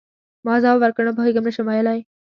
ما 0.45 0.53
ځواب 0.63 0.77
ورکړ: 0.81 1.03
نه 1.07 1.13
پوهیږم، 1.17 1.43
نه 1.47 1.51
شم 1.55 1.65
ویلای. 1.67 1.99